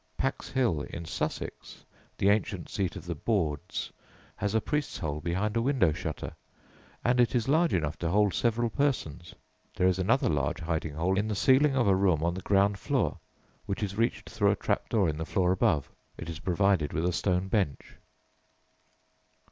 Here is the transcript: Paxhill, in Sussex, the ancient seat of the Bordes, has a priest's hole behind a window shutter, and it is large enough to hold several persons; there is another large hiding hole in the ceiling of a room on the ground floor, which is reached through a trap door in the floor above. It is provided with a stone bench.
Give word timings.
Paxhill, 0.17 0.81
in 0.91 1.05
Sussex, 1.05 1.85
the 2.17 2.29
ancient 2.29 2.69
seat 2.69 2.95
of 2.95 3.05
the 3.05 3.13
Bordes, 3.13 3.91
has 4.35 4.55
a 4.55 4.59
priest's 4.59 4.97
hole 4.97 5.21
behind 5.21 5.55
a 5.55 5.61
window 5.61 5.91
shutter, 5.91 6.33
and 7.05 7.19
it 7.19 7.35
is 7.35 7.47
large 7.47 7.71
enough 7.75 7.99
to 7.99 8.09
hold 8.09 8.33
several 8.33 8.71
persons; 8.71 9.35
there 9.75 9.85
is 9.85 9.99
another 9.99 10.27
large 10.27 10.59
hiding 10.59 10.95
hole 10.95 11.19
in 11.19 11.27
the 11.27 11.35
ceiling 11.35 11.75
of 11.75 11.87
a 11.87 11.95
room 11.95 12.23
on 12.23 12.33
the 12.33 12.41
ground 12.41 12.79
floor, 12.79 13.19
which 13.67 13.83
is 13.83 13.93
reached 13.95 14.27
through 14.27 14.49
a 14.49 14.55
trap 14.55 14.89
door 14.89 15.07
in 15.07 15.19
the 15.19 15.23
floor 15.23 15.51
above. 15.51 15.91
It 16.17 16.29
is 16.31 16.39
provided 16.39 16.93
with 16.93 17.05
a 17.05 17.13
stone 17.13 17.47
bench. 17.47 17.97